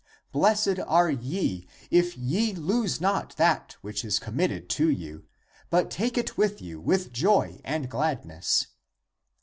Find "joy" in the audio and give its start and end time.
7.13-7.61